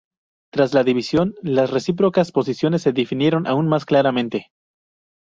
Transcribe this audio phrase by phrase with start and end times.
[0.51, 4.47] Tras la división, las recíprocas posiciones se definieron aún más claramente.